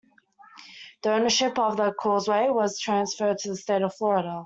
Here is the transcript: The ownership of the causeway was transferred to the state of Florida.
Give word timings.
The 1.03 1.11
ownership 1.13 1.59
of 1.59 1.77
the 1.77 1.93
causeway 1.93 2.47
was 2.49 2.79
transferred 2.79 3.37
to 3.37 3.49
the 3.49 3.55
state 3.55 3.83
of 3.83 3.93
Florida. 3.93 4.39